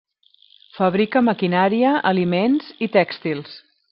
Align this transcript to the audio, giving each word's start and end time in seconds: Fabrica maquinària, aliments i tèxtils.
Fabrica 0.77 1.21
maquinària, 1.27 1.93
aliments 2.13 2.73
i 2.87 2.91
tèxtils. 2.99 3.55